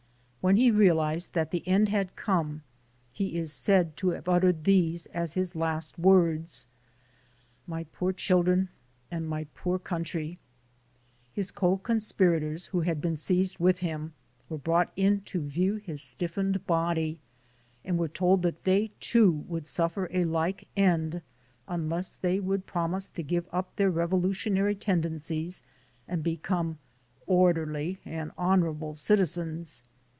[0.43, 2.63] When he realized that the end had come
[3.13, 6.65] he is said to have uttered these as his last words:
[7.67, 8.69] "My poor children
[9.11, 9.45] and my
[9.83, 10.39] country!"
[11.31, 14.13] His co conspirators who had been seized with him
[14.49, 17.19] were brought in to view his stiffened body
[17.85, 21.21] and were told that they too would suffer a like end,
[21.67, 25.61] unless they would promise to give up their revolutionary tendencies
[26.07, 26.79] and become
[27.27, 29.83] "orderly and honorable citizens."